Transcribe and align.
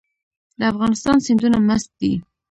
د 0.59 0.61
افغانستان 0.71 1.17
سیندونه 1.25 1.57
مست 1.67 1.89
دي 1.99 2.13